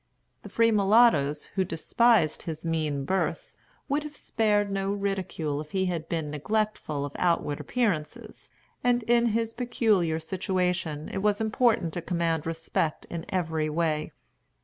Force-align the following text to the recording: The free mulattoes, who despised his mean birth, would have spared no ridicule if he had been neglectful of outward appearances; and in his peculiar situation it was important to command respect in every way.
The 0.41 0.49
free 0.49 0.71
mulattoes, 0.71 1.45
who 1.53 1.63
despised 1.63 2.41
his 2.41 2.65
mean 2.65 3.05
birth, 3.05 3.53
would 3.87 4.01
have 4.01 4.15
spared 4.17 4.71
no 4.71 4.91
ridicule 4.91 5.61
if 5.61 5.69
he 5.73 5.85
had 5.85 6.09
been 6.09 6.31
neglectful 6.31 7.05
of 7.05 7.11
outward 7.19 7.59
appearances; 7.59 8.49
and 8.83 9.03
in 9.03 9.27
his 9.27 9.53
peculiar 9.53 10.19
situation 10.19 11.07
it 11.13 11.19
was 11.19 11.39
important 11.39 11.93
to 11.93 12.01
command 12.01 12.47
respect 12.47 13.05
in 13.11 13.25
every 13.29 13.69
way. 13.69 14.11